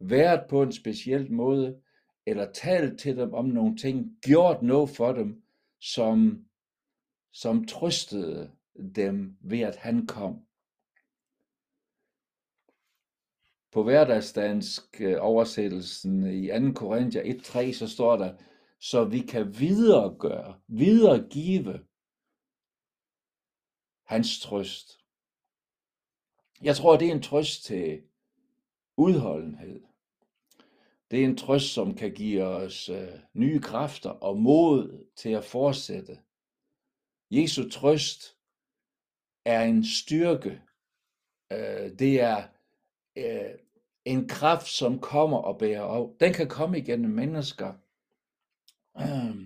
været 0.00 0.48
på 0.48 0.62
en 0.62 0.72
speciel 0.72 1.32
måde, 1.32 1.80
eller 2.26 2.52
talt 2.52 3.00
til 3.00 3.16
dem 3.16 3.34
om 3.34 3.44
nogle 3.44 3.76
ting, 3.76 4.18
gjort 4.22 4.62
noget 4.62 4.90
for 4.90 5.12
dem, 5.12 5.42
som, 5.80 6.44
som 7.32 7.64
trøstede 7.64 8.50
dem 8.96 9.36
ved, 9.40 9.60
at 9.60 9.76
han 9.76 10.06
kom. 10.06 10.40
På 13.72 13.82
hverdagsdansk 13.82 15.00
øh, 15.00 15.16
oversættelsen 15.20 16.26
i 16.26 16.48
2. 16.48 16.72
Korinther 16.74 17.22
1.3, 17.22 17.72
så 17.72 17.88
står 17.88 18.16
der, 18.16 18.34
så 18.80 19.04
vi 19.04 19.20
kan 19.20 19.58
videregøre, 19.58 20.60
videregive 20.68 21.80
hans 24.04 24.40
trøst. 24.40 25.03
Jeg 26.62 26.76
tror, 26.76 26.96
det 26.96 27.08
er 27.08 27.12
en 27.12 27.22
trøst 27.22 27.64
til 27.64 28.02
udholdenhed. 28.96 29.82
Det 31.10 31.20
er 31.20 31.24
en 31.24 31.36
trøst, 31.36 31.72
som 31.72 31.94
kan 31.94 32.12
give 32.12 32.44
os 32.44 32.88
øh, 32.88 33.08
nye 33.32 33.60
kræfter 33.60 34.10
og 34.10 34.36
mod 34.36 35.06
til 35.16 35.28
at 35.28 35.44
fortsætte. 35.44 36.18
Jesu 37.30 37.68
trøst 37.70 38.36
er 39.44 39.62
en 39.62 39.84
styrke. 39.84 40.62
Øh, 41.52 41.98
det 41.98 42.20
er 42.20 42.48
øh, 43.16 43.58
en 44.04 44.28
kraft, 44.28 44.68
som 44.68 44.98
kommer 44.98 45.38
og 45.38 45.58
bærer 45.58 45.82
af. 45.82 46.08
Den 46.20 46.32
kan 46.32 46.48
komme 46.48 46.78
igennem 46.78 47.10
mennesker, 47.10 47.72
Øh, 49.00 49.36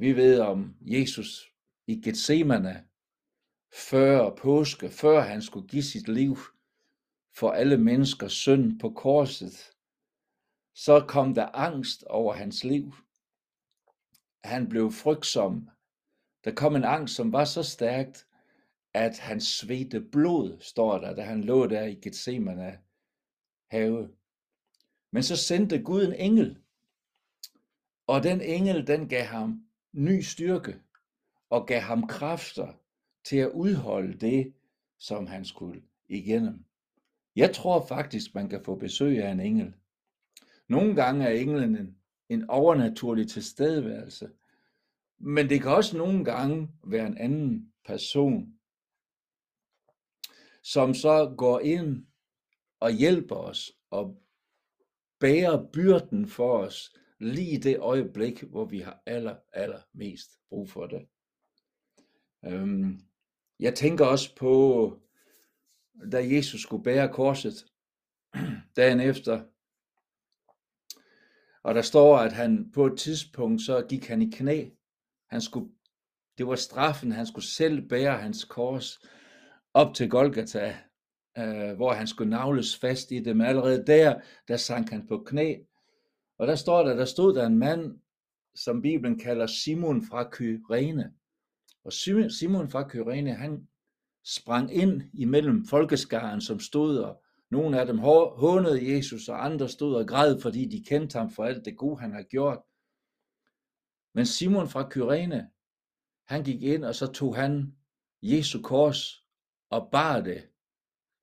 vi 0.00 0.16
ved 0.16 0.40
om 0.40 0.76
Jesus 0.80 1.52
i 1.86 2.00
Gethsemane, 2.00 2.84
før 3.76 4.30
påske, 4.30 4.90
før 4.90 5.20
han 5.20 5.42
skulle 5.42 5.68
give 5.68 5.82
sit 5.82 6.08
liv 6.08 6.38
for 7.34 7.50
alle 7.50 7.78
menneskers 7.78 8.32
synd 8.32 8.80
på 8.80 8.90
korset, 8.90 9.72
så 10.74 11.04
kom 11.08 11.34
der 11.34 11.46
angst 11.54 12.04
over 12.04 12.34
hans 12.34 12.64
liv. 12.64 12.94
Han 14.44 14.68
blev 14.68 14.92
frygtsom. 14.92 15.70
Der 16.44 16.54
kom 16.54 16.76
en 16.76 16.84
angst, 16.84 17.14
som 17.14 17.32
var 17.32 17.44
så 17.44 17.62
stærkt, 17.62 18.26
at 18.94 19.18
han 19.18 19.40
svedte 19.40 20.00
blod, 20.00 20.60
står 20.60 20.98
der, 20.98 21.14
da 21.14 21.22
han 21.22 21.44
lå 21.44 21.66
der 21.66 21.82
i 21.82 21.94
Gethsemane 21.94 22.78
have. 23.70 24.10
Men 25.10 25.22
så 25.22 25.36
sendte 25.36 25.82
Gud 25.82 26.02
en 26.02 26.12
engel, 26.12 26.58
og 28.06 28.22
den 28.22 28.40
engel, 28.40 28.86
den 28.86 29.08
gav 29.08 29.24
ham 29.24 29.66
ny 29.92 30.20
styrke 30.20 30.80
og 31.50 31.66
gav 31.66 31.80
ham 31.80 32.06
kræfter 32.06 32.72
til 33.26 33.36
at 33.36 33.50
udholde 33.50 34.18
det, 34.18 34.54
som 34.98 35.26
han 35.26 35.44
skulle 35.44 35.82
igennem. 36.08 36.64
Jeg 37.36 37.54
tror 37.54 37.86
faktisk, 37.86 38.34
man 38.34 38.48
kan 38.48 38.64
få 38.64 38.74
besøg 38.74 39.22
af 39.22 39.30
en 39.30 39.40
engel. 39.40 39.74
Nogle 40.68 40.94
gange 40.94 41.24
er 41.24 41.30
englen 41.30 41.76
en, 41.76 41.98
en 42.28 42.50
overnaturlig 42.50 43.28
tilstedeværelse, 43.28 44.30
men 45.18 45.48
det 45.48 45.62
kan 45.62 45.70
også 45.70 45.96
nogle 45.96 46.24
gange 46.24 46.70
være 46.84 47.06
en 47.06 47.18
anden 47.18 47.72
person, 47.84 48.58
som 50.62 50.94
så 50.94 51.34
går 51.38 51.60
ind 51.60 52.06
og 52.80 52.90
hjælper 52.90 53.36
os 53.36 53.72
og 53.90 54.22
bærer 55.20 55.66
byrden 55.72 56.26
for 56.26 56.58
os, 56.58 56.94
lige 57.18 57.58
det 57.58 57.78
øjeblik, 57.78 58.42
hvor 58.42 58.64
vi 58.64 58.80
har 58.80 59.02
aller, 59.06 59.36
aller 59.52 59.80
mest 59.92 60.30
brug 60.48 60.70
for 60.70 60.86
det. 60.86 61.06
Øhm, 62.44 63.00
jeg 63.60 63.74
tænker 63.74 64.06
også 64.06 64.36
på, 64.36 64.92
da 66.12 66.34
Jesus 66.34 66.62
skulle 66.62 66.84
bære 66.84 67.12
korset 67.12 67.66
dagen 68.76 69.00
efter, 69.00 69.42
og 71.62 71.74
der 71.74 71.82
står, 71.82 72.18
at 72.18 72.32
han 72.32 72.70
på 72.74 72.86
et 72.86 72.98
tidspunkt, 72.98 73.62
så 73.62 73.86
gik 73.88 74.06
han 74.06 74.22
i 74.22 74.30
knæ. 74.30 74.68
Han 75.30 75.40
skulle, 75.40 75.70
det 76.38 76.46
var 76.46 76.56
straffen, 76.56 77.12
han 77.12 77.26
skulle 77.26 77.44
selv 77.44 77.88
bære 77.88 78.18
hans 78.18 78.44
kors 78.44 79.00
op 79.74 79.94
til 79.94 80.10
Golgata, 80.10 80.76
øh, 81.38 81.76
hvor 81.76 81.92
han 81.92 82.06
skulle 82.06 82.30
navles 82.30 82.78
fast 82.78 83.10
i 83.10 83.18
det. 83.18 83.42
Allerede 83.42 83.86
der, 83.86 84.20
der 84.48 84.56
sank 84.56 84.90
han 84.90 85.06
på 85.06 85.22
knæ. 85.26 85.54
Og 86.38 86.46
der 86.46 86.54
står 86.54 86.82
der, 86.82 86.94
der 86.94 87.04
stod 87.04 87.34
der 87.34 87.46
en 87.46 87.58
mand, 87.58 88.00
som 88.54 88.82
Bibelen 88.82 89.18
kalder 89.18 89.46
Simon 89.46 90.02
fra 90.02 90.28
Kyrene. 90.30 91.12
Og 91.86 91.92
Simon 92.32 92.68
fra 92.68 92.88
Kyrene, 92.88 93.34
han 93.34 93.68
sprang 94.24 94.74
ind 94.74 95.02
imellem 95.12 95.64
folkeskaren, 95.66 96.40
som 96.40 96.60
stod 96.60 96.98
og 96.98 97.22
nogle 97.50 97.80
af 97.80 97.86
dem 97.86 97.98
hånede 97.98 98.94
Jesus, 98.94 99.28
og 99.28 99.44
andre 99.44 99.68
stod 99.68 99.94
og 99.94 100.08
græd, 100.08 100.40
fordi 100.40 100.64
de 100.64 100.84
kendte 100.84 101.18
ham 101.18 101.30
for 101.30 101.44
alt 101.44 101.64
det 101.64 101.76
gode, 101.76 102.00
han 102.00 102.12
har 102.12 102.22
gjort. 102.22 102.58
Men 104.14 104.26
Simon 104.26 104.68
fra 104.68 104.88
Kyrene, 104.90 105.50
han 106.24 106.44
gik 106.44 106.62
ind, 106.62 106.84
og 106.84 106.94
så 106.94 107.06
tog 107.06 107.36
han 107.36 107.76
Jesu 108.22 108.62
kors 108.62 109.24
og 109.70 109.88
bar 109.92 110.20
det 110.20 110.48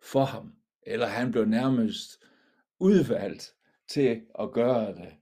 for 0.02 0.26
ham. 0.26 0.56
Eller 0.82 1.08
han 1.08 1.32
blev 1.32 1.46
nærmest 1.46 2.24
udvalgt 2.80 3.56
til 3.88 4.26
at 4.40 4.52
gøre 4.52 4.96
det. 4.96 5.16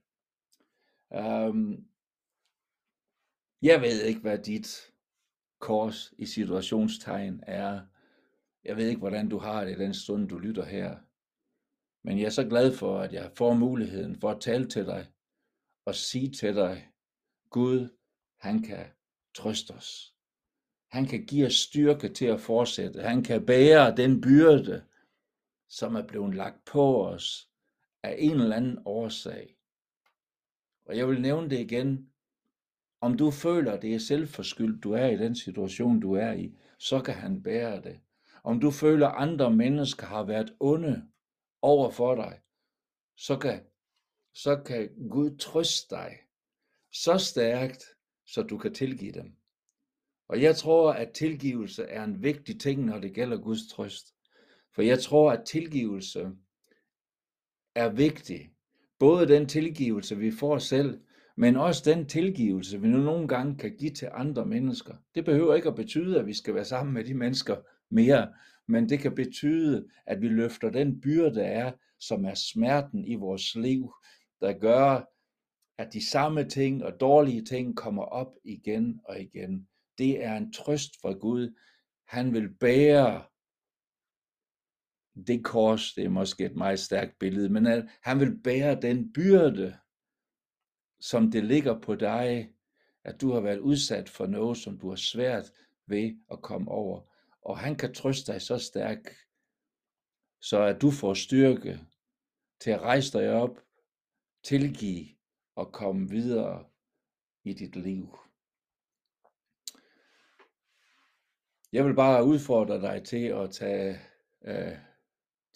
Um, 1.10 1.86
jeg 3.62 3.80
ved 3.80 4.02
ikke, 4.02 4.20
hvad 4.20 4.38
dit 4.38 4.91
kors 5.62 6.14
i 6.18 6.26
situationstegn 6.26 7.42
er. 7.46 7.80
Jeg 8.64 8.76
ved 8.76 8.88
ikke, 8.88 8.98
hvordan 8.98 9.28
du 9.28 9.38
har 9.38 9.64
det 9.64 9.72
i 9.72 9.82
den 9.82 9.94
stund, 9.94 10.28
du 10.28 10.38
lytter 10.38 10.64
her. 10.64 10.96
Men 12.04 12.18
jeg 12.18 12.26
er 12.26 12.30
så 12.30 12.44
glad 12.44 12.76
for, 12.76 12.98
at 12.98 13.12
jeg 13.12 13.30
får 13.34 13.54
muligheden 13.54 14.20
for 14.20 14.30
at 14.30 14.40
tale 14.40 14.68
til 14.68 14.86
dig 14.86 15.06
og 15.84 15.94
sige 15.94 16.30
til 16.30 16.54
dig, 16.54 16.88
Gud, 17.50 17.88
han 18.40 18.62
kan 18.62 18.86
trøste 19.34 19.70
os. 19.70 20.14
Han 20.90 21.06
kan 21.06 21.26
give 21.26 21.46
os 21.46 21.54
styrke 21.54 22.08
til 22.08 22.26
at 22.26 22.40
fortsætte. 22.40 23.02
Han 23.02 23.22
kan 23.22 23.46
bære 23.46 23.96
den 23.96 24.20
byrde, 24.20 24.84
som 25.68 25.94
er 25.94 26.06
blevet 26.06 26.34
lagt 26.34 26.64
på 26.64 27.06
os 27.06 27.50
af 28.02 28.16
en 28.18 28.40
eller 28.40 28.56
anden 28.56 28.78
årsag. 28.84 29.56
Og 30.84 30.96
jeg 30.96 31.08
vil 31.08 31.20
nævne 31.20 31.50
det 31.50 31.60
igen. 31.60 32.11
Om 33.02 33.16
du 33.16 33.30
føler, 33.30 33.80
det 33.80 33.94
er 33.94 33.98
selvforskyldt, 33.98 34.84
du 34.84 34.92
er 34.92 35.06
i 35.06 35.16
den 35.16 35.36
situation, 35.36 36.00
du 36.00 36.12
er 36.12 36.32
i, 36.32 36.54
så 36.78 37.00
kan 37.00 37.14
han 37.14 37.42
bære 37.42 37.82
det. 37.82 38.00
Om 38.44 38.60
du 38.60 38.70
føler, 38.70 39.08
andre 39.08 39.50
mennesker 39.50 40.06
har 40.06 40.22
været 40.22 40.54
onde 40.60 41.02
over 41.62 41.90
for 41.90 42.14
dig, 42.14 42.40
så 43.16 43.36
kan, 43.36 43.60
så 44.34 44.56
kan 44.66 44.90
Gud 45.10 45.36
trøste 45.36 45.94
dig 45.94 46.18
så 46.92 47.18
stærkt, 47.18 47.84
så 48.26 48.42
du 48.42 48.58
kan 48.58 48.74
tilgive 48.74 49.12
dem. 49.12 49.36
Og 50.28 50.42
jeg 50.42 50.56
tror, 50.56 50.92
at 50.92 51.12
tilgivelse 51.12 51.84
er 51.84 52.04
en 52.04 52.22
vigtig 52.22 52.60
ting, 52.60 52.84
når 52.84 52.98
det 52.98 53.14
gælder 53.14 53.36
Guds 53.36 53.68
trøst. 53.68 54.14
For 54.74 54.82
jeg 54.82 55.00
tror, 55.00 55.32
at 55.32 55.44
tilgivelse 55.46 56.30
er 57.74 57.88
vigtig. 57.88 58.52
Både 58.98 59.28
den 59.28 59.48
tilgivelse, 59.48 60.16
vi 60.16 60.30
får 60.30 60.58
selv, 60.58 61.00
men 61.36 61.56
også 61.56 61.82
den 61.90 62.08
tilgivelse, 62.08 62.80
vi 62.80 62.88
nu 62.88 62.98
nogle 62.98 63.28
gange 63.28 63.56
kan 63.56 63.76
give 63.76 63.90
til 63.90 64.08
andre 64.12 64.46
mennesker. 64.46 64.94
Det 65.14 65.24
behøver 65.24 65.54
ikke 65.54 65.68
at 65.68 65.74
betyde, 65.74 66.18
at 66.18 66.26
vi 66.26 66.34
skal 66.34 66.54
være 66.54 66.64
sammen 66.64 66.94
med 66.94 67.04
de 67.04 67.14
mennesker 67.14 67.56
mere, 67.90 68.32
men 68.68 68.88
det 68.88 68.98
kan 68.98 69.14
betyde, 69.14 69.88
at 70.06 70.20
vi 70.20 70.28
løfter 70.28 70.70
den 70.70 71.00
byrde, 71.00 71.34
der 71.34 71.44
er, 71.44 71.72
som 72.00 72.24
er 72.24 72.34
smerten 72.34 73.04
i 73.04 73.14
vores 73.14 73.54
liv, 73.54 73.94
der 74.40 74.52
gør, 74.52 75.12
at 75.78 75.92
de 75.92 76.10
samme 76.10 76.44
ting 76.44 76.84
og 76.84 77.00
dårlige 77.00 77.44
ting 77.44 77.76
kommer 77.76 78.02
op 78.02 78.34
igen 78.44 79.00
og 79.04 79.20
igen. 79.20 79.68
Det 79.98 80.24
er 80.24 80.36
en 80.36 80.52
trøst 80.52 81.00
fra 81.00 81.12
Gud. 81.12 81.54
Han 82.08 82.32
vil 82.32 82.54
bære 82.54 83.22
det 85.26 85.44
kors, 85.44 85.94
det 85.94 86.04
er 86.04 86.08
måske 86.08 86.44
et 86.44 86.56
meget 86.56 86.78
stærkt 86.78 87.18
billede, 87.18 87.48
men 87.48 87.66
at 87.66 87.84
han 88.02 88.20
vil 88.20 88.38
bære 88.44 88.80
den 88.80 89.12
byrde, 89.12 89.76
som 91.02 91.30
det 91.30 91.44
ligger 91.44 91.80
på 91.80 91.94
dig, 91.94 92.52
at 93.04 93.20
du 93.20 93.32
har 93.32 93.40
været 93.40 93.58
udsat 93.58 94.08
for 94.08 94.26
noget, 94.26 94.58
som 94.58 94.78
du 94.78 94.88
har 94.88 94.96
svært 94.96 95.52
ved 95.86 96.16
at 96.30 96.42
komme 96.42 96.70
over. 96.70 97.00
Og 97.42 97.58
han 97.58 97.76
kan 97.76 97.94
trøste 97.94 98.32
dig 98.32 98.42
så 98.42 98.58
stærkt, 98.58 99.08
så 100.40 100.62
at 100.62 100.82
du 100.82 100.90
får 100.90 101.14
styrke 101.14 101.80
til 102.60 102.70
at 102.70 102.80
rejse 102.80 103.18
dig 103.18 103.30
op, 103.30 103.60
tilgive 104.42 105.08
og 105.54 105.72
komme 105.72 106.10
videre 106.10 106.64
i 107.44 107.52
dit 107.52 107.76
liv. 107.76 108.18
Jeg 111.72 111.84
vil 111.84 111.94
bare 111.94 112.24
udfordre 112.24 112.80
dig 112.80 113.04
til 113.04 113.26
at 113.26 113.50
tage 113.50 114.00
øh, 114.44 114.76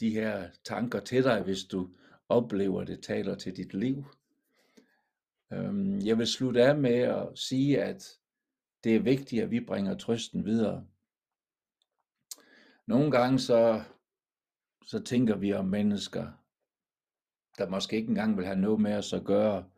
de 0.01 0.11
her 0.11 0.51
tanker 0.65 1.01
til 1.01 1.25
dig, 1.25 1.43
hvis 1.43 1.65
du 1.65 1.91
oplever, 2.29 2.85
det 2.85 3.03
taler 3.03 3.35
til 3.35 3.57
dit 3.57 3.75
liv. 3.75 4.05
Øhm, 5.53 5.99
jeg 5.99 6.19
vil 6.19 6.27
slutte 6.27 6.63
af 6.63 6.79
med 6.79 6.99
at 6.99 7.39
sige, 7.39 7.83
at 7.83 8.19
det 8.85 8.97
er 8.97 9.01
vigtigt, 9.01 9.43
at 9.43 9.51
vi 9.51 9.61
bringer 9.61 9.97
trøsten 9.97 10.45
videre. 10.45 10.87
Nogle 12.87 13.11
gange 13.11 13.39
så, 13.39 13.83
så 14.87 15.03
tænker 15.03 15.37
vi 15.37 15.53
om 15.53 15.65
mennesker, 15.65 16.33
der 17.59 17.69
måske 17.69 17.97
ikke 17.97 18.09
engang 18.09 18.37
vil 18.37 18.47
have 18.47 18.59
noget 18.59 18.81
med 18.81 18.97
os 18.97 19.13
at 19.13 19.25
gøre, 19.25 19.71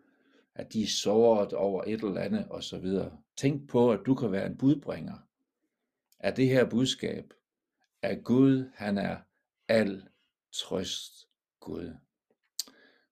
at 0.55 0.73
de 0.73 0.83
er 0.83 0.87
såret 0.87 1.53
over 1.53 1.85
et 1.87 2.01
eller 2.05 2.21
andet 2.21 2.47
osv. 2.51 2.87
Tænk 3.37 3.71
på, 3.71 3.93
at 3.93 4.01
du 4.07 4.15
kan 4.15 4.33
være 4.33 4.47
en 4.47 4.59
budbringer 4.59 5.19
af 6.19 6.35
det 6.35 6.49
her 6.49 6.71
budskab, 6.71 7.35
at 8.03 8.25
Gud, 8.25 8.71
han 8.75 8.99
er 8.99 9.19
al 9.69 10.09
trøst 10.53 11.29
Gud. 11.61 11.95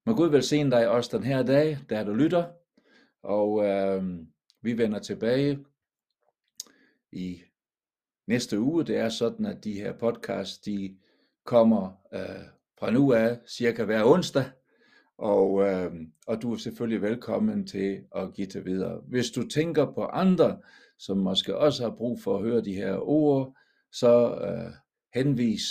Må 0.07 0.15
Gud 0.15 0.29
velsigne 0.29 0.71
dig 0.71 0.89
også 0.89 1.17
den 1.19 1.27
her 1.27 1.43
dag, 1.43 1.79
der 1.89 2.05
du 2.05 2.15
lytter, 2.15 2.45
og 3.23 3.65
øh, 3.65 4.05
vi 4.63 4.79
vender 4.79 4.99
tilbage 4.99 5.59
i 7.13 7.43
næste 8.27 8.61
uge. 8.61 8.85
Det 8.85 8.97
er 8.97 9.09
sådan, 9.09 9.47
at 9.47 9.65
de 9.65 9.73
her 9.73 9.93
podcasts, 9.93 10.59
de 10.59 10.97
kommer 11.45 11.91
øh, 12.15 12.45
fra 12.79 12.91
nu 12.91 13.13
af 13.13 13.39
cirka 13.49 13.85
hver 13.85 14.05
onsdag, 14.05 14.45
og, 15.19 15.63
øh, 15.63 15.93
og 16.27 16.43
du 16.43 16.53
er 16.53 16.57
selvfølgelig 16.57 17.03
velkommen 17.03 17.67
til 17.67 18.05
at 18.17 18.35
give 18.35 18.47
det 18.47 18.65
videre. 18.65 19.01
Hvis 19.09 19.31
du 19.31 19.49
tænker 19.49 19.93
på 19.93 20.05
andre, 20.05 20.59
som 20.99 21.19
måske 21.19 21.57
også 21.57 21.83
har 21.83 21.97
brug 21.97 22.21
for 22.21 22.37
at 22.37 22.43
høre 22.43 22.65
de 22.65 22.75
her 22.75 22.97
ord, 22.97 23.57
så 23.93 24.39
øh, 24.41 24.73
henvis 25.15 25.63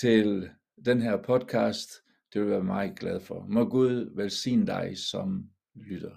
til 0.00 0.50
den 0.84 1.02
her 1.02 1.22
podcast. 1.22 2.01
Det 2.32 2.40
vil 2.40 2.48
jeg 2.48 2.56
være 2.56 2.64
meget 2.64 2.98
glad 2.98 3.20
for. 3.20 3.46
Må 3.48 3.64
Gud 3.64 4.16
velsigne 4.16 4.66
dig 4.66 4.98
som 4.98 5.50
lytter. 5.74 6.16